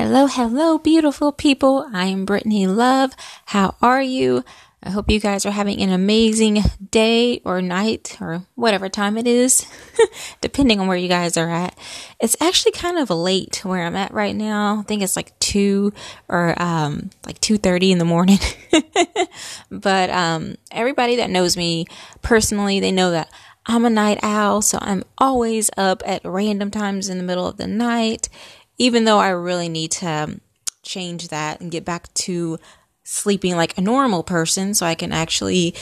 Hello, 0.00 0.28
hello, 0.28 0.78
beautiful 0.78 1.32
people. 1.32 1.84
I 1.92 2.04
am 2.04 2.24
Brittany 2.24 2.68
Love. 2.68 3.14
How 3.46 3.74
are 3.82 4.00
you? 4.00 4.44
I 4.80 4.90
hope 4.90 5.10
you 5.10 5.18
guys 5.18 5.44
are 5.44 5.50
having 5.50 5.82
an 5.82 5.90
amazing 5.90 6.62
day 6.92 7.40
or 7.44 7.60
night 7.60 8.16
or 8.20 8.44
whatever 8.54 8.88
time 8.88 9.18
it 9.18 9.26
is, 9.26 9.66
depending 10.40 10.78
on 10.78 10.86
where 10.86 10.96
you 10.96 11.08
guys 11.08 11.36
are 11.36 11.50
at. 11.50 11.76
It's 12.20 12.36
actually 12.40 12.70
kind 12.72 12.96
of 12.96 13.10
late 13.10 13.64
where 13.64 13.82
I'm 13.82 13.96
at 13.96 14.14
right 14.14 14.36
now. 14.36 14.78
I 14.78 14.82
think 14.82 15.02
it's 15.02 15.16
like 15.16 15.36
two 15.40 15.92
or 16.28 16.54
um, 16.62 17.10
like 17.26 17.40
two 17.40 17.58
thirty 17.58 17.90
in 17.90 17.98
the 17.98 18.04
morning. 18.04 18.38
but 19.72 20.10
um, 20.10 20.54
everybody 20.70 21.16
that 21.16 21.28
knows 21.28 21.56
me 21.56 21.86
personally, 22.22 22.78
they 22.78 22.92
know 22.92 23.10
that 23.10 23.32
I'm 23.70 23.84
a 23.84 23.90
night 23.90 24.20
owl, 24.22 24.62
so 24.62 24.78
I'm 24.80 25.04
always 25.18 25.70
up 25.76 26.02
at 26.06 26.24
random 26.24 26.70
times 26.70 27.10
in 27.10 27.18
the 27.18 27.24
middle 27.24 27.46
of 27.46 27.58
the 27.58 27.66
night. 27.66 28.30
Even 28.78 29.04
though 29.04 29.18
I 29.18 29.28
really 29.30 29.68
need 29.68 29.90
to 29.92 30.40
change 30.82 31.28
that 31.28 31.60
and 31.60 31.70
get 31.70 31.84
back 31.84 32.12
to 32.14 32.58
sleeping 33.04 33.56
like 33.56 33.76
a 33.76 33.80
normal 33.80 34.22
person 34.22 34.74
so 34.74 34.86
I 34.86 34.94
can 34.94 35.12
actually 35.12 35.74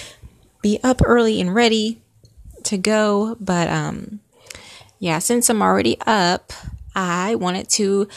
be 0.63 0.79
up 0.83 1.01
early 1.05 1.41
and 1.41 1.55
ready 1.55 2.01
to 2.65 2.79
go. 2.79 3.37
But 3.41 3.69
um 3.69 4.21
yeah, 4.99 5.19
since 5.19 5.51
I'm 5.51 5.63
already 5.63 5.99
up, 6.07 6.53
I 6.95 7.35
wanted 7.35 7.69
to 7.71 8.09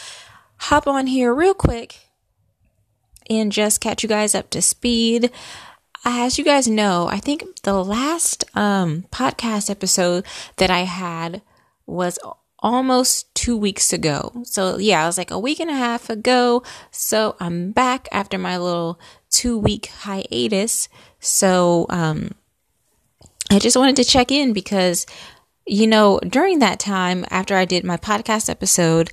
hop 0.57 0.87
on 0.87 1.07
here 1.07 1.33
real 1.33 1.53
quick 1.53 2.09
and 3.29 3.51
just 3.51 3.81
catch 3.81 4.03
you 4.03 4.09
guys 4.09 4.33
up 4.33 4.49
to 4.51 4.61
speed. 4.61 5.31
As 6.05 6.37
you 6.37 6.45
guys 6.45 6.67
know, 6.67 7.07
I 7.07 7.17
think 7.17 7.61
the 7.63 7.83
last 7.83 8.45
um 8.55 9.05
podcast 9.11 9.69
episode 9.69 10.25
that 10.57 10.69
I 10.69 10.81
had 10.81 11.41
was 11.85 12.19
almost 12.59 13.33
two 13.35 13.57
weeks 13.57 13.93
ago. 13.93 14.31
So 14.43 14.77
yeah, 14.77 15.03
I 15.03 15.07
was 15.07 15.17
like 15.17 15.31
a 15.31 15.39
week 15.39 15.59
and 15.59 15.69
a 15.69 15.75
half 15.75 16.09
ago. 16.09 16.63
So 16.91 17.35
I'm 17.39 17.71
back 17.71 18.07
after 18.11 18.37
my 18.37 18.57
little 18.57 18.99
two 19.29 19.57
week 19.57 19.87
hiatus. 19.87 20.89
So, 21.19 21.85
um, 21.89 22.31
I 23.51 23.59
just 23.59 23.77
wanted 23.77 23.95
to 23.95 24.03
check 24.03 24.31
in 24.31 24.53
because, 24.53 25.05
you 25.65 25.87
know, 25.87 26.19
during 26.19 26.59
that 26.59 26.79
time 26.79 27.25
after 27.31 27.55
I 27.55 27.65
did 27.65 27.83
my 27.83 27.97
podcast 27.97 28.49
episode, 28.49 29.09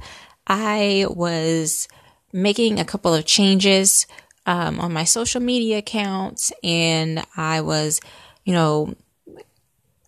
I 0.46 1.06
was 1.08 1.88
making 2.32 2.78
a 2.78 2.84
couple 2.84 3.14
of 3.14 3.24
changes, 3.24 4.06
um, 4.44 4.78
on 4.78 4.92
my 4.92 5.04
social 5.04 5.40
media 5.40 5.78
accounts 5.78 6.52
and 6.62 7.24
I 7.36 7.62
was, 7.62 8.00
you 8.44 8.52
know, 8.52 8.94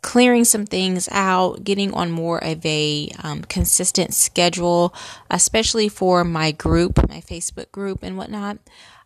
clearing 0.08 0.42
some 0.42 0.64
things 0.64 1.06
out, 1.12 1.62
getting 1.64 1.92
on 1.92 2.10
more 2.10 2.42
of 2.42 2.64
a 2.64 3.10
um, 3.22 3.42
consistent 3.42 4.14
schedule, 4.14 4.94
especially 5.30 5.86
for 5.86 6.24
my 6.24 6.50
group, 6.50 6.96
my 7.10 7.20
Facebook 7.20 7.70
group, 7.72 8.02
and 8.02 8.16
whatnot. 8.16 8.56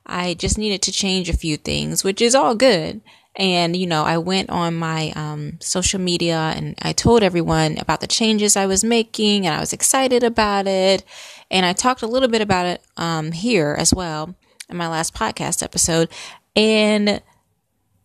I 0.07 0.35
just 0.35 0.59
needed 0.59 0.81
to 0.83 0.93
change 0.93 1.29
a 1.29 1.37
few 1.37 1.57
things, 1.57 2.05
which 2.05 2.23
is 2.23 2.37
all 2.37 2.55
good. 2.55 3.01
And, 3.35 3.75
you 3.75 3.85
know, 3.85 4.05
I 4.05 4.19
went 4.19 4.51
on 4.51 4.77
my 4.77 5.13
um, 5.17 5.59
social 5.59 5.99
media 5.99 6.53
and 6.55 6.77
I 6.81 6.93
told 6.93 7.25
everyone 7.25 7.79
about 7.79 8.01
the 8.01 8.07
changes 8.07 8.57
I 8.57 8.67
was 8.67 8.85
making 8.85 9.45
and 9.45 9.57
I 9.57 9.59
was 9.59 9.73
excited 9.73 10.23
about 10.23 10.69
it. 10.69 11.03
And 11.51 11.67
I 11.67 11.73
talked 11.73 12.03
a 12.03 12.07
little 12.07 12.29
bit 12.29 12.43
about 12.43 12.67
it 12.67 12.81
um, 12.97 13.33
here 13.33 13.75
as 13.77 13.93
well 13.93 14.37
in 14.69 14.77
my 14.77 14.87
last 14.87 15.15
podcast 15.15 15.65
episode. 15.65 16.11
And 16.55 17.21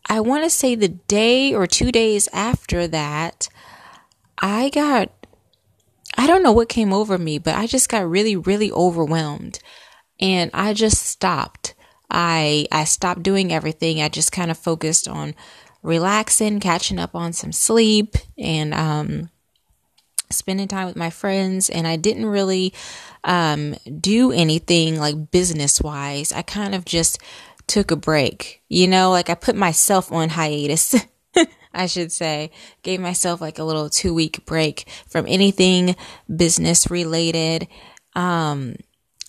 I 0.09 0.21
want 0.21 0.43
to 0.43 0.49
say 0.49 0.75
the 0.75 0.87
day 0.87 1.53
or 1.53 1.67
two 1.67 1.91
days 1.91 2.29
after 2.31 2.87
that, 2.87 3.49
I 4.37 4.69
got, 4.69 5.11
I 6.17 6.27
don't 6.27 6.43
know 6.43 6.51
what 6.51 6.69
came 6.69 6.93
over 6.93 7.17
me, 7.17 7.39
but 7.39 7.55
I 7.55 7.67
just 7.67 7.89
got 7.89 8.09
really, 8.09 8.35
really 8.35 8.71
overwhelmed. 8.71 9.59
And 10.19 10.49
I 10.53 10.73
just 10.73 11.03
stopped. 11.03 11.75
I, 12.09 12.67
I 12.71 12.85
stopped 12.85 13.21
doing 13.21 13.51
everything. 13.51 14.01
I 14.01 14.09
just 14.09 14.31
kind 14.31 14.49
of 14.49 14.57
focused 14.57 15.07
on 15.07 15.35
relaxing, 15.83 16.59
catching 16.59 16.99
up 16.99 17.13
on 17.13 17.33
some 17.33 17.51
sleep 17.51 18.15
and, 18.37 18.73
um, 18.73 19.29
spending 20.29 20.67
time 20.67 20.87
with 20.87 20.95
my 20.95 21.09
friends. 21.09 21.69
And 21.69 21.85
I 21.85 21.97
didn't 21.97 22.25
really, 22.25 22.73
um, 23.23 23.75
do 23.99 24.31
anything 24.31 24.99
like 24.99 25.31
business 25.31 25.81
wise. 25.81 26.31
I 26.31 26.41
kind 26.43 26.73
of 26.73 26.85
just 26.85 27.19
took 27.67 27.91
a 27.91 27.95
break. 27.95 28.61
You 28.69 28.87
know, 28.87 29.11
like 29.11 29.29
I 29.29 29.35
put 29.35 29.55
myself 29.55 30.11
on 30.11 30.29
hiatus. 30.29 30.95
I 31.73 31.85
should 31.85 32.11
say, 32.11 32.51
gave 32.81 32.99
myself 32.99 33.39
like 33.39 33.59
a 33.59 33.63
little 33.63 33.89
two 33.89 34.13
week 34.13 34.45
break 34.45 34.89
from 35.07 35.25
anything 35.27 35.95
business 36.33 36.89
related. 36.89 37.67
Um, 38.15 38.77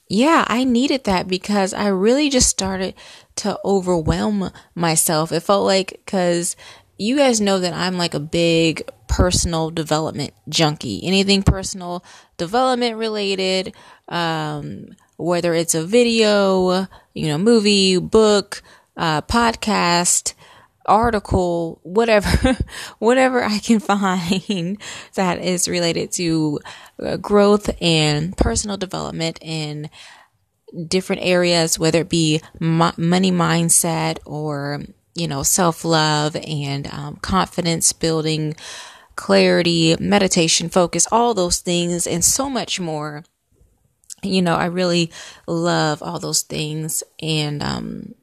yeah, 0.08 0.44
I 0.48 0.64
needed 0.64 1.04
that 1.04 1.28
because 1.28 1.74
I 1.74 1.88
really 1.88 2.30
just 2.30 2.48
started 2.48 2.94
to 3.36 3.58
overwhelm 3.64 4.50
myself. 4.74 5.30
It 5.30 5.40
felt 5.40 5.66
like, 5.66 6.00
cause 6.06 6.56
you 6.96 7.16
guys 7.16 7.40
know 7.40 7.60
that 7.60 7.74
I'm 7.74 7.98
like 7.98 8.14
a 8.14 8.20
big 8.20 8.88
personal 9.08 9.70
development 9.70 10.32
junkie. 10.48 11.04
Anything 11.04 11.42
personal 11.42 12.04
development 12.38 12.96
related, 12.96 13.74
um, 14.08 14.96
whether 15.18 15.52
it's 15.52 15.74
a 15.74 15.84
video, 15.84 16.86
you 17.12 17.26
know, 17.26 17.36
movie, 17.36 17.98
book, 17.98 18.62
uh, 18.96 19.20
podcast, 19.22 20.34
article, 20.86 21.80
whatever, 21.82 22.56
whatever 22.98 23.44
I 23.44 23.58
can 23.58 23.80
find 23.80 24.80
that 25.14 25.38
is 25.40 25.68
related 25.68 26.12
to 26.12 26.60
uh, 27.04 27.16
growth 27.18 27.70
and 27.82 28.36
personal 28.36 28.76
development 28.76 29.38
in 29.42 29.90
different 30.86 31.22
areas, 31.22 31.78
whether 31.78 32.02
it 32.02 32.08
be 32.08 32.40
money 32.60 33.32
mindset 33.32 34.18
or, 34.24 34.82
you 35.14 35.26
know, 35.26 35.42
self 35.42 35.84
love 35.84 36.36
and 36.36 36.86
um, 36.92 37.16
confidence 37.16 37.92
building, 37.92 38.54
clarity, 39.16 39.96
meditation, 39.98 40.68
focus, 40.68 41.08
all 41.10 41.34
those 41.34 41.58
things, 41.58 42.06
and 42.06 42.24
so 42.24 42.48
much 42.48 42.78
more 42.78 43.24
you 44.22 44.42
know, 44.42 44.54
I 44.54 44.66
really 44.66 45.10
love 45.46 46.02
all 46.02 46.18
those 46.18 46.42
things. 46.42 47.02
And, 47.20 47.62
um, 47.62 48.14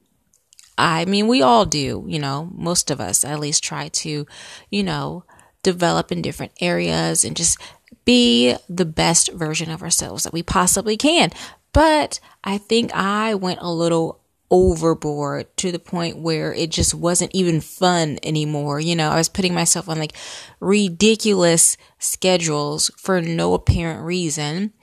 I 0.77 1.05
mean, 1.05 1.27
we 1.27 1.41
all 1.41 1.65
do, 1.65 2.05
you 2.07 2.19
know, 2.19 2.49
most 2.53 2.91
of 2.91 2.99
us 2.99 3.23
at 3.23 3.39
least 3.39 3.63
try 3.63 3.87
to, 3.89 4.25
you 4.69 4.83
know, 4.83 5.23
develop 5.63 6.11
in 6.11 6.21
different 6.21 6.51
areas 6.59 7.23
and 7.23 7.35
just 7.35 7.57
be 8.03 8.55
the 8.69 8.85
best 8.85 9.31
version 9.31 9.71
of 9.71 9.81
ourselves 9.81 10.23
that 10.23 10.33
we 10.33 10.43
possibly 10.43 10.97
can. 10.97 11.31
But 11.73 12.19
I 12.43 12.57
think 12.57 12.93
I 12.93 13.35
went 13.35 13.59
a 13.61 13.71
little 13.71 14.21
overboard 14.51 15.45
to 15.57 15.71
the 15.71 15.79
point 15.79 16.17
where 16.17 16.53
it 16.53 16.69
just 16.69 16.93
wasn't 16.93 17.33
even 17.33 17.59
fun 17.61 18.19
anymore. 18.21 18.79
You 18.79 18.95
know, 18.95 19.09
I 19.09 19.15
was 19.15 19.29
putting 19.29 19.53
myself 19.53 19.89
on 19.89 19.97
like 19.97 20.13
ridiculous 20.59 21.77
schedules 21.99 22.91
for 22.97 23.21
no 23.21 23.53
apparent 23.53 24.03
reason. 24.05 24.73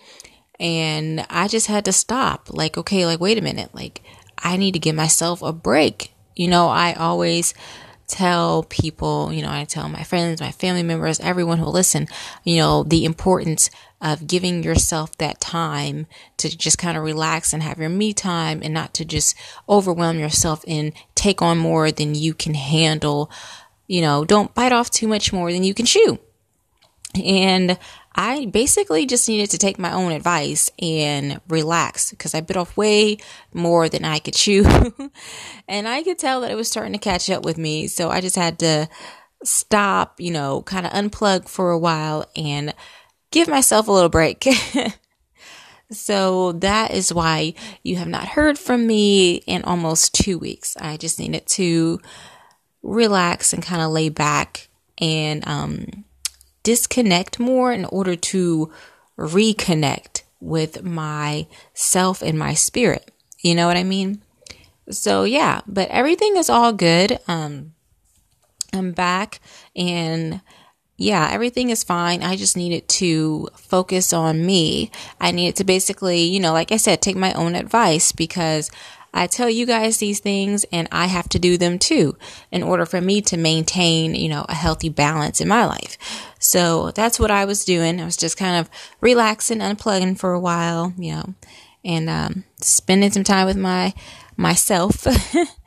And 0.63 1.27
I 1.29 1.49
just 1.49 1.67
had 1.67 1.85
to 1.87 1.93
stop. 1.93 2.49
Like, 2.49 2.79
okay, 2.79 3.05
like, 3.05 3.19
wait 3.21 3.37
a 3.37 3.43
minute. 3.43 3.75
Like, 3.75 4.01
I 4.39 4.57
need 4.57 4.73
to 4.73 4.79
give 4.79 4.95
myself 4.95 5.43
a 5.43 5.53
break. 5.53 6.13
You 6.37 6.47
know, 6.47 6.69
I 6.69 6.95
always 6.95 7.53
tell 8.07 8.63
people, 8.65 9.33
you 9.33 9.43
know, 9.43 9.51
I 9.51 9.65
tell 9.65 9.89
my 9.89 10.05
friends, 10.05 10.41
my 10.41 10.53
family 10.53 10.85
members, 10.85 11.19
everyone 11.19 11.59
who 11.59 11.67
listen, 11.67 12.07
you 12.45 12.57
know, 12.57 12.85
the 12.85 13.05
importance 13.05 13.71
of 14.01 14.27
giving 14.27 14.63
yourself 14.63 15.17
that 15.19 15.41
time 15.41 16.07
to 16.37 16.57
just 16.57 16.79
kind 16.79 16.97
of 16.97 17.03
relax 17.03 17.53
and 17.53 17.63
have 17.63 17.79
your 17.79 17.89
me 17.89 18.13
time 18.13 18.61
and 18.63 18.73
not 18.73 18.95
to 18.95 19.05
just 19.05 19.37
overwhelm 19.69 20.19
yourself 20.19 20.65
and 20.69 20.93
take 21.17 21.43
on 21.43 21.59
more 21.59 21.91
than 21.91 22.15
you 22.15 22.35
can 22.35 22.55
handle. 22.55 23.31
You 23.89 24.01
know, 24.01 24.25
don't 24.25 24.55
bite 24.55 24.73
off 24.73 24.91
too 24.91 25.09
much 25.09 25.33
more 25.33 25.53
than 25.53 25.65
you 25.65 25.75
can 25.75 25.87
chew. 25.87 26.21
And 27.25 27.79
I 28.15 28.47
basically 28.47 29.07
just 29.07 29.29
needed 29.29 29.51
to 29.51 29.59
take 29.59 29.79
my 29.79 29.93
own 29.93 30.13
advice 30.13 30.71
and 30.79 31.41
relax 31.49 32.11
because 32.11 32.35
I 32.35 32.41
bit 32.41 32.57
off 32.57 32.77
way 32.77 33.19
more 33.55 33.89
than 33.89 34.05
I 34.05 34.19
could 34.19 34.35
chew. 34.35 34.65
and 35.69 35.89
I 35.89 36.03
could 36.03 36.19
tell 36.19 36.43
that 36.43 36.51
it 36.51 36.57
was 36.57 36.69
starting 36.69 36.93
to 36.93 36.99
catch 36.99 37.31
up 37.31 37.45
with 37.45 37.57
me. 37.57 37.87
So 37.87 38.11
I 38.11 38.21
just 38.21 38.37
had 38.37 38.59
to 38.61 38.89
stop, 39.45 40.21
you 40.21 40.31
know, 40.31 40.63
kind 40.63 40.87
of 40.87 40.93
unplug 40.93 41.49
for 41.49 41.71
a 41.71 41.79
while 41.79 42.27
and 42.37 42.75
give 43.31 43.49
myself 43.49 43.89
a 43.89 43.93
little 43.93 44.11
break. 44.11 44.47
so 45.91 46.53
that 46.53 46.93
is 46.93 47.13
why 47.13 47.55
you 47.83 47.97
have 47.97 48.09
not 48.09 48.29
heard 48.29 48.59
from 48.59 48.87
me 48.87 49.37
in 49.47 49.65
almost 49.65 50.15
two 50.15 50.39
weeks. 50.39 50.77
I 50.79 50.97
just 50.97 51.19
needed 51.19 51.47
to 51.49 52.01
relax 52.83 53.53
and 53.53 53.63
kind 53.63 53.81
of 53.81 53.91
lay 53.91 54.11
back 54.11 54.69
and, 54.99 55.47
um, 55.47 56.05
disconnect 56.63 57.39
more 57.39 57.73
in 57.73 57.85
order 57.87 58.17
to 58.17 58.71
reconnect 59.19 60.23
with 60.41 60.83
myself 60.83 62.23
and 62.23 62.39
my 62.39 62.55
spirit. 62.55 63.11
You 63.41 63.55
know 63.55 63.67
what 63.67 63.77
I 63.77 63.85
mean? 63.85 64.23
So 64.91 65.25
yeah, 65.25 65.61
but 65.67 65.89
everything 65.89 66.37
is 66.37 66.51
all 66.51 66.73
good. 66.73 67.19
Um, 67.29 67.75
I'm 68.73 68.93
back 68.93 69.41
and 69.77 70.41
yeah, 70.97 71.29
everything 71.33 71.71
is 71.71 71.83
fine. 71.83 72.23
I 72.23 72.37
just 72.37 72.57
needed 72.57 72.89
to 72.89 73.49
focus 73.57 74.13
on 74.13 74.45
me. 74.45 74.91
I 75.21 75.31
needed 75.31 75.57
to 75.57 75.65
basically, 75.65 76.23
you 76.23 76.39
know, 76.39 76.53
like 76.53 76.71
I 76.71 76.77
said, 76.77 77.03
take 77.03 77.17
my 77.17 77.33
own 77.33 77.55
advice 77.55 78.13
because 78.13 78.71
I 79.15 79.27
tell 79.27 79.51
you 79.51 79.67
guys 79.67 79.99
these 79.99 80.21
things 80.21 80.65
and 80.73 80.89
I 80.91 81.07
have 81.07 81.29
to 81.31 81.39
do 81.39 81.59
them 81.59 81.79
too 81.79 82.17
in 82.51 82.63
order 82.63 82.87
for 82.87 83.01
me 83.01 83.21
to 83.23 83.37
maintain, 83.37 84.15
you 84.15 84.29
know, 84.29 84.47
a 84.49 84.55
healthy 84.55 84.89
balance 84.89 85.41
in 85.41 85.49
my 85.49 85.67
life. 85.67 85.99
So 86.39 86.91
that's 86.93 87.21
what 87.21 87.31
I 87.31 87.45
was 87.45 87.65
doing. 87.65 88.01
I 88.01 88.05
was 88.05 88.17
just 88.17 88.37
kind 88.37 88.57
of 88.57 88.71
relaxing, 89.01 89.59
unplugging 89.59 90.19
for 90.19 90.33
a 90.33 90.41
while, 90.41 90.95
you 90.97 91.13
know, 91.13 91.35
and 91.85 92.09
um, 92.09 92.45
spending 92.61 93.11
some 93.11 93.25
time 93.25 93.47
with 93.47 93.57
my 93.57 93.93
myself 94.37 95.07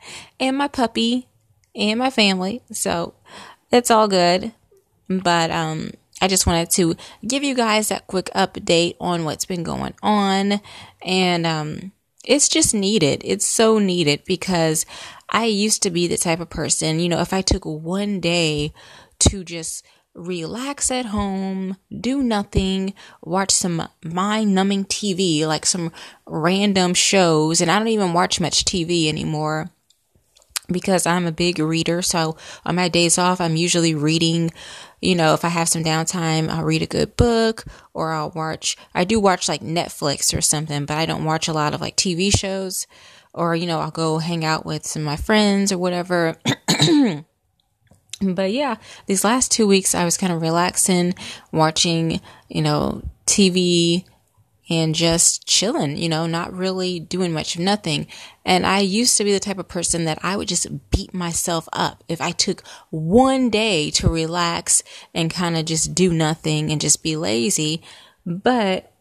and 0.40 0.56
my 0.56 0.68
puppy 0.68 1.28
and 1.74 1.98
my 1.98 2.10
family. 2.10 2.62
So 2.72 3.14
it's 3.70 3.90
all 3.90 4.08
good. 4.08 4.52
But 5.08 5.50
um, 5.50 5.92
I 6.20 6.28
just 6.28 6.46
wanted 6.46 6.70
to 6.70 6.96
give 7.26 7.44
you 7.44 7.54
guys 7.54 7.88
that 7.88 8.06
quick 8.06 8.30
update 8.34 8.96
on 9.00 9.24
what's 9.24 9.44
been 9.44 9.62
going 9.62 9.94
on. 10.02 10.60
And 11.02 11.46
um, 11.46 11.92
it's 12.26 12.48
just 12.48 12.74
needed. 12.74 13.22
It's 13.24 13.46
so 13.46 13.78
needed 13.78 14.22
because 14.26 14.84
I 15.30 15.46
used 15.46 15.82
to 15.82 15.90
be 15.90 16.06
the 16.06 16.16
type 16.16 16.40
of 16.40 16.50
person, 16.50 17.00
you 17.00 17.08
know, 17.08 17.20
if 17.20 17.32
I 17.32 17.42
took 17.42 17.64
one 17.64 18.20
day 18.20 18.72
to 19.20 19.44
just 19.44 19.84
relax 20.14 20.90
at 20.90 21.06
home, 21.06 21.76
do 22.00 22.22
nothing, 22.22 22.94
watch 23.22 23.50
some 23.50 23.88
mind 24.04 24.54
numbing 24.54 24.84
TV, 24.86 25.46
like 25.46 25.66
some 25.66 25.92
random 26.26 26.94
shows. 26.94 27.60
And 27.60 27.70
I 27.70 27.78
don't 27.78 27.88
even 27.88 28.12
watch 28.12 28.40
much 28.40 28.64
TV 28.64 29.08
anymore 29.08 29.70
because 30.68 31.06
I'm 31.06 31.26
a 31.26 31.32
big 31.32 31.58
reader. 31.58 32.02
So 32.02 32.36
on 32.64 32.76
my 32.76 32.88
days 32.88 33.18
off, 33.18 33.40
I'm 33.40 33.56
usually 33.56 33.94
reading. 33.94 34.50
You 35.00 35.14
know, 35.14 35.34
if 35.34 35.44
I 35.44 35.48
have 35.48 35.68
some 35.68 35.84
downtime, 35.84 36.48
I'll 36.48 36.64
read 36.64 36.82
a 36.82 36.86
good 36.86 37.16
book 37.16 37.64
or 37.94 38.12
I'll 38.12 38.30
watch, 38.30 38.76
I 38.94 39.04
do 39.04 39.20
watch 39.20 39.48
like 39.48 39.60
Netflix 39.60 40.36
or 40.36 40.40
something, 40.40 40.86
but 40.86 40.96
I 40.96 41.06
don't 41.06 41.24
watch 41.24 41.48
a 41.48 41.52
lot 41.52 41.74
of 41.74 41.80
like 41.80 41.96
TV 41.96 42.36
shows 42.36 42.86
or, 43.34 43.54
you 43.54 43.66
know, 43.66 43.80
I'll 43.80 43.90
go 43.90 44.18
hang 44.18 44.44
out 44.44 44.64
with 44.64 44.86
some 44.86 45.02
of 45.02 45.06
my 45.06 45.16
friends 45.16 45.70
or 45.70 45.78
whatever. 45.78 46.36
but 48.22 48.52
yeah, 48.52 48.76
these 49.06 49.24
last 49.24 49.52
two 49.52 49.66
weeks 49.66 49.94
I 49.94 50.04
was 50.04 50.16
kind 50.16 50.32
of 50.32 50.40
relaxing, 50.40 51.14
watching, 51.52 52.20
you 52.48 52.62
know, 52.62 53.02
TV 53.26 54.04
and 54.68 54.94
just 54.94 55.46
chilling, 55.46 55.96
you 55.96 56.08
know, 56.08 56.26
not 56.26 56.52
really 56.52 56.98
doing 56.98 57.32
much 57.32 57.54
of 57.54 57.60
nothing. 57.60 58.06
And 58.44 58.66
I 58.66 58.80
used 58.80 59.16
to 59.16 59.24
be 59.24 59.32
the 59.32 59.40
type 59.40 59.58
of 59.58 59.68
person 59.68 60.04
that 60.06 60.18
I 60.22 60.36
would 60.36 60.48
just 60.48 60.90
beat 60.90 61.14
myself 61.14 61.68
up 61.72 62.02
if 62.08 62.20
I 62.20 62.32
took 62.32 62.66
one 62.90 63.48
day 63.48 63.90
to 63.92 64.08
relax 64.08 64.82
and 65.14 65.30
kind 65.30 65.56
of 65.56 65.64
just 65.66 65.94
do 65.94 66.12
nothing 66.12 66.70
and 66.72 66.80
just 66.80 67.02
be 67.02 67.16
lazy. 67.16 67.82
But 68.24 68.92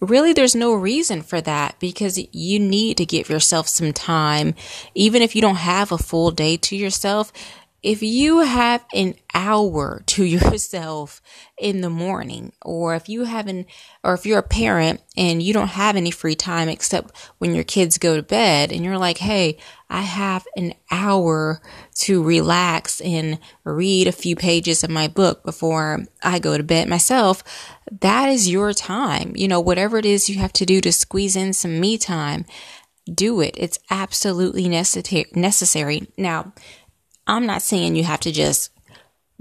really 0.00 0.32
there's 0.32 0.54
no 0.54 0.74
reason 0.74 1.22
for 1.22 1.40
that 1.40 1.78
because 1.78 2.18
you 2.32 2.58
need 2.58 2.96
to 2.96 3.04
give 3.04 3.28
yourself 3.28 3.68
some 3.68 3.92
time 3.92 4.54
even 4.94 5.20
if 5.20 5.36
you 5.36 5.42
don't 5.42 5.56
have 5.56 5.92
a 5.92 5.98
full 5.98 6.30
day 6.30 6.56
to 6.56 6.74
yourself 6.74 7.32
if 7.82 8.02
you 8.02 8.40
have 8.40 8.84
an 8.94 9.14
hour 9.32 10.02
to 10.06 10.24
yourself 10.24 11.20
in 11.58 11.80
the 11.80 11.90
morning, 11.90 12.52
or 12.62 12.94
if 12.94 13.08
you 13.08 13.24
have 13.24 13.46
an, 13.46 13.66
or 14.04 14.14
if 14.14 14.26
you're 14.26 14.38
a 14.38 14.42
parent 14.42 15.00
and 15.16 15.42
you 15.42 15.52
don't 15.52 15.68
have 15.68 15.96
any 15.96 16.10
free 16.10 16.34
time 16.34 16.68
except 16.68 17.16
when 17.38 17.54
your 17.54 17.64
kids 17.64 17.98
go 17.98 18.16
to 18.16 18.22
bed 18.22 18.72
and 18.72 18.84
you're 18.84 18.98
like, 18.98 19.18
Hey, 19.18 19.58
I 19.88 20.02
have 20.02 20.46
an 20.56 20.74
hour 20.90 21.60
to 21.96 22.22
relax 22.22 23.00
and 23.00 23.38
read 23.64 24.06
a 24.06 24.12
few 24.12 24.36
pages 24.36 24.84
of 24.84 24.90
my 24.90 25.08
book 25.08 25.42
before 25.44 26.04
I 26.22 26.38
go 26.38 26.56
to 26.56 26.62
bed 26.62 26.88
myself. 26.88 27.42
That 28.00 28.28
is 28.28 28.48
your 28.48 28.72
time. 28.72 29.32
You 29.34 29.48
know, 29.48 29.60
whatever 29.60 29.98
it 29.98 30.06
is 30.06 30.28
you 30.28 30.38
have 30.38 30.52
to 30.54 30.66
do 30.66 30.80
to 30.80 30.92
squeeze 30.92 31.34
in 31.34 31.52
some 31.52 31.80
me 31.80 31.98
time, 31.98 32.44
do 33.12 33.40
it. 33.40 33.54
It's 33.56 33.78
absolutely 33.90 34.68
necessary. 34.68 35.26
Necessary. 35.34 36.08
Now, 36.16 36.52
I'm 37.30 37.46
not 37.46 37.62
saying 37.62 37.94
you 37.94 38.04
have 38.04 38.20
to 38.20 38.32
just 38.32 38.70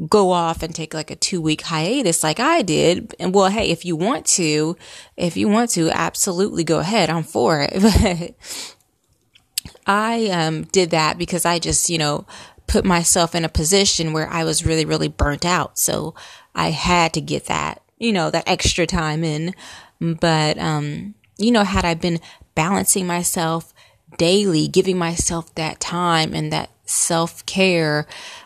go 0.08 0.32
off 0.32 0.62
and 0.64 0.74
take 0.74 0.94
like 0.94 1.12
a 1.12 1.16
two 1.16 1.42
week 1.42 1.62
hiatus 1.62 2.24
like 2.24 2.40
I 2.40 2.62
did. 2.62 3.16
And 3.20 3.34
well, 3.34 3.50
hey, 3.50 3.70
if 3.72 3.84
you 3.84 3.96
want 3.96 4.26
to, 4.28 4.78
if 5.18 5.36
you 5.36 5.50
want 5.50 5.72
to, 5.72 5.90
absolutely 5.90 6.64
go 6.64 6.80
ahead. 6.80 7.10
I'm 7.10 7.24
for 7.24 7.68
it. 7.70 8.36
I 9.88 10.28
um, 10.28 10.64
did 10.66 10.92
that 10.92 11.18
because 11.18 11.46
I 11.46 11.58
just, 11.58 11.90
you 11.90 11.98
know, 11.98 12.28
put 12.68 12.86
myself 12.86 13.34
in 13.34 13.44
a 13.44 13.50
position 13.50 14.14
where 14.14 14.30
I 14.30 14.44
was 14.44 14.64
really, 14.64 14.86
really 14.86 15.08
burnt 15.08 15.44
out. 15.44 15.80
So 15.80 16.14
I 16.54 16.70
had 16.70 17.14
to 17.14 17.22
get 17.22 17.46
that, 17.46 17.82
you 17.98 18.14
know, 18.14 18.30
that 18.30 18.48
extra 18.48 18.86
time 18.86 19.24
in. 19.24 19.56
But, 20.00 20.60
um, 20.60 21.16
you 21.38 21.50
know, 21.50 21.64
had 21.64 21.86
I 21.86 21.96
been 21.96 22.20
balancing 22.54 23.08
myself 23.08 23.74
daily, 24.18 24.68
giving 24.68 24.98
myself 24.98 25.54
that 25.56 25.80
time 25.80 26.36
and 26.36 26.54
that 26.54 26.70
self 26.90 27.46
care 27.46 28.06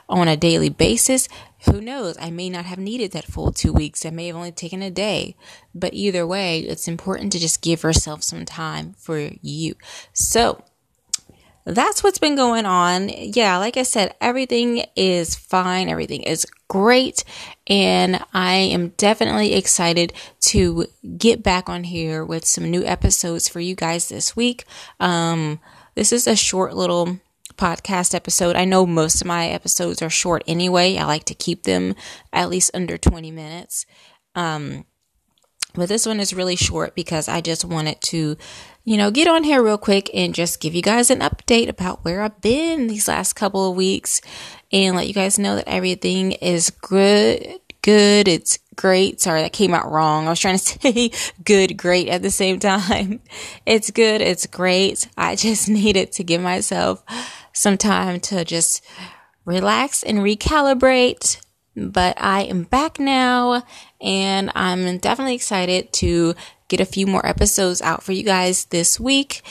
on 0.09 0.27
a 0.27 0.37
daily 0.37 0.69
basis, 0.69 1.27
who 1.65 1.79
knows? 1.79 2.17
I 2.19 2.29
may 2.29 2.49
not 2.49 2.65
have 2.65 2.79
needed 2.79 3.11
that 3.13 3.25
full 3.25 3.51
two 3.51 3.71
weeks. 3.71 4.05
I 4.05 4.09
may 4.09 4.27
have 4.27 4.35
only 4.35 4.51
taken 4.51 4.81
a 4.81 4.91
day. 4.91 5.35
But 5.73 5.93
either 5.93 6.27
way, 6.27 6.59
it's 6.59 6.87
important 6.87 7.31
to 7.31 7.39
just 7.39 7.61
give 7.61 7.83
yourself 7.83 8.21
some 8.23 8.45
time 8.45 8.95
for 8.97 9.31
you. 9.41 9.75
So, 10.11 10.63
that's 11.65 12.03
what's 12.03 12.19
been 12.19 12.35
going 12.35 12.65
on. 12.65 13.09
Yeah, 13.09 13.57
like 13.57 13.77
I 13.77 13.83
said, 13.83 14.13
everything 14.19 14.83
is 14.97 15.35
fine. 15.35 15.87
Everything 15.87 16.23
is 16.23 16.45
great. 16.67 17.23
And 17.67 18.21
I 18.33 18.55
am 18.55 18.89
definitely 18.89 19.53
excited 19.53 20.11
to 20.41 20.87
get 21.17 21.41
back 21.41 21.69
on 21.69 21.85
here 21.85 22.25
with 22.25 22.43
some 22.43 22.69
new 22.69 22.83
episodes 22.83 23.47
for 23.47 23.61
you 23.61 23.75
guys 23.75 24.09
this 24.09 24.35
week. 24.35 24.65
Um, 24.99 25.61
this 25.95 26.11
is 26.11 26.27
a 26.27 26.35
short 26.35 26.75
little 26.75 27.19
podcast 27.55 28.13
episode. 28.15 28.55
I 28.55 28.65
know 28.65 28.85
most 28.85 29.21
of 29.21 29.27
my 29.27 29.47
episodes 29.47 30.01
are 30.01 30.09
short 30.09 30.43
anyway. 30.47 30.97
I 30.97 31.05
like 31.05 31.25
to 31.25 31.33
keep 31.33 31.63
them 31.63 31.95
at 32.31 32.49
least 32.49 32.71
under 32.73 32.97
20 32.97 33.31
minutes. 33.31 33.85
Um, 34.35 34.85
but 35.75 35.89
this 35.89 36.05
one 36.05 36.19
is 36.19 36.33
really 36.33 36.55
short 36.55 36.95
because 36.95 37.27
I 37.27 37.41
just 37.41 37.65
wanted 37.65 37.99
to, 38.01 38.37
you 38.83 38.97
know, 38.97 39.09
get 39.09 39.27
on 39.27 39.43
here 39.43 39.63
real 39.63 39.77
quick 39.77 40.09
and 40.13 40.35
just 40.35 40.59
give 40.59 40.75
you 40.75 40.83
guys 40.83 41.09
an 41.09 41.19
update 41.19 41.67
about 41.67 42.05
where 42.05 42.21
I've 42.21 42.41
been 42.41 42.87
these 42.87 43.07
last 43.07 43.33
couple 43.33 43.69
of 43.69 43.75
weeks 43.75 44.21
and 44.71 44.95
let 44.95 45.07
you 45.07 45.13
guys 45.13 45.39
know 45.39 45.55
that 45.55 45.67
everything 45.67 46.33
is 46.33 46.69
good. 46.69 47.59
Good. 47.81 48.27
It's 48.27 48.59
great. 48.75 49.19
Sorry, 49.19 49.41
that 49.41 49.51
came 49.51 49.73
out 49.73 49.91
wrong. 49.91 50.27
I 50.27 50.29
was 50.29 50.39
trying 50.39 50.57
to 50.57 50.79
say 50.81 51.11
good, 51.43 51.75
great 51.77 52.07
at 52.07 52.21
the 52.21 52.31
same 52.31 52.59
time. 52.59 53.19
It's 53.65 53.91
good. 53.91 54.21
It's 54.21 54.45
great. 54.45 55.07
I 55.17 55.35
just 55.35 55.69
needed 55.69 56.11
to 56.13 56.23
give 56.23 56.41
myself 56.41 57.03
some 57.53 57.77
time 57.77 58.19
to 58.21 58.43
just 58.43 58.83
relax 59.45 60.03
and 60.03 60.19
recalibrate. 60.19 61.39
But 61.75 62.15
I 62.21 62.41
am 62.43 62.63
back 62.63 62.99
now 62.99 63.63
and 64.01 64.51
I'm 64.53 64.97
definitely 64.99 65.35
excited 65.35 65.91
to 65.93 66.35
get 66.67 66.79
a 66.79 66.85
few 66.85 67.07
more 67.07 67.25
episodes 67.25 67.81
out 67.81 68.03
for 68.03 68.11
you 68.11 68.23
guys 68.23 68.65
this 68.65 68.99
week. 68.99 69.41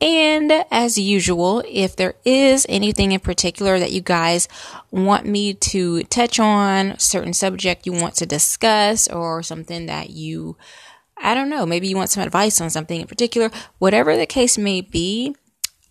And 0.00 0.64
as 0.72 0.98
usual, 0.98 1.62
if 1.68 1.94
there 1.94 2.14
is 2.24 2.66
anything 2.68 3.12
in 3.12 3.20
particular 3.20 3.78
that 3.78 3.92
you 3.92 4.00
guys 4.00 4.48
want 4.90 5.26
me 5.26 5.54
to 5.54 6.02
touch 6.04 6.40
on, 6.40 6.98
certain 6.98 7.32
subject 7.32 7.86
you 7.86 7.92
want 7.92 8.16
to 8.16 8.26
discuss, 8.26 9.06
or 9.06 9.44
something 9.44 9.86
that 9.86 10.10
you, 10.10 10.56
I 11.16 11.34
don't 11.36 11.48
know, 11.48 11.64
maybe 11.66 11.86
you 11.86 11.96
want 11.96 12.10
some 12.10 12.24
advice 12.24 12.60
on 12.60 12.68
something 12.68 13.00
in 13.00 13.06
particular, 13.06 13.52
whatever 13.78 14.16
the 14.16 14.26
case 14.26 14.58
may 14.58 14.80
be, 14.80 15.36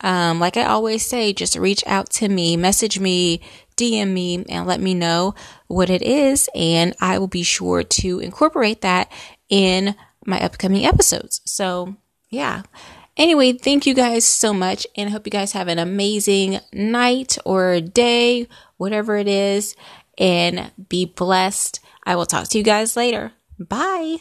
um, 0.02 0.40
like 0.40 0.58
I 0.58 0.64
always 0.64 1.06
say, 1.06 1.34
just 1.34 1.56
reach 1.56 1.84
out 1.88 2.10
to 2.12 2.28
me, 2.28 2.58
message 2.58 3.00
me, 3.00 3.42
DM 3.78 4.10
me, 4.10 4.46
and 4.50 4.68
let 4.68 4.80
me 4.80 4.94
know 4.94 5.36
what 5.68 5.90
it 5.90 6.02
is. 6.02 6.50
And 6.56 6.96
I 7.00 7.18
will 7.20 7.28
be 7.28 7.44
sure 7.44 7.84
to 7.84 8.20
incorporate 8.20 8.82
that 8.82 9.12
in 9.50 9.96
my 10.26 10.40
upcoming 10.40 10.86
episodes. 10.86 11.42
So, 11.46 11.96
yeah. 12.30 12.64
Anyway, 13.18 13.54
thank 13.54 13.86
you 13.86 13.94
guys 13.94 14.26
so 14.26 14.54
much. 14.54 14.88
And 14.96 15.10
I 15.10 15.12
hope 15.12 15.28
you 15.28 15.32
guys 15.32 15.52
have 15.52 15.68
an 15.68 15.80
amazing 15.80 16.60
night 16.74 17.38
or 17.46 17.82
day, 17.82 18.48
whatever 18.78 19.18
it 19.18 19.28
is. 19.28 19.76
And 20.18 20.72
be 20.90 21.06
blessed. 21.06 21.80
I 22.04 22.16
will 22.16 22.26
talk 22.26 22.48
to 22.50 22.58
you 22.58 22.64
guys 22.64 22.96
later. 22.96 23.34
Bye. 23.60 24.18